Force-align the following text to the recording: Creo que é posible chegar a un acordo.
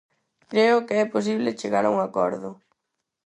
Creo 0.51 0.77
que 0.87 0.95
é 1.03 1.05
posible 1.15 1.57
chegar 1.61 1.83
a 1.85 1.93
un 1.95 1.99
acordo. 2.07 2.49